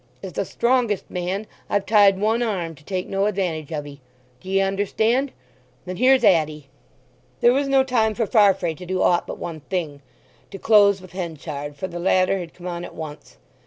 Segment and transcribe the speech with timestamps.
[0.23, 4.01] As the strongest man I've tied one arm to take no advantage of 'ee.
[4.39, 5.31] D'ye understand?
[5.85, 6.65] Then here's at 'ee!"
[7.41, 10.01] There was no time for Farfrae to do aught but one thing,
[10.49, 13.37] to close with Henchard, for the latter had come on at once.